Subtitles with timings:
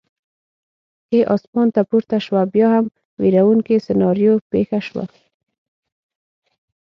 [1.09, 2.85] کې اسمان ته پورته شوه، بیا هم
[3.21, 5.03] وېروونکې سناریو پېښه شوه.